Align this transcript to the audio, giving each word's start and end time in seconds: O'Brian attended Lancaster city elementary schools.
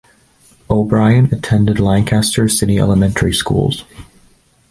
O'Brian 0.67 1.31
attended 1.31 1.79
Lancaster 1.79 2.47
city 2.49 2.79
elementary 2.79 3.31
schools. 3.35 3.85